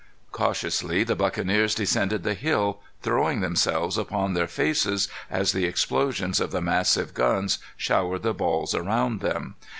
Cautiously 0.31 1.03
the 1.03 1.15
buccaneers 1.15 1.75
descended 1.75 2.23
the 2.23 2.33
hill, 2.33 2.79
throwing 3.03 3.41
themselves 3.41 3.99
upon 3.99 4.33
their 4.33 4.47
faces 4.47 5.07
as 5.29 5.51
the 5.51 5.65
explosions 5.65 6.39
of 6.39 6.49
the 6.49 6.59
massive 6.59 7.13
guns 7.13 7.59
showered 7.77 8.23
the 8.23 8.33
balls 8.33 8.73
around 8.73 9.19
them. 9.21 9.57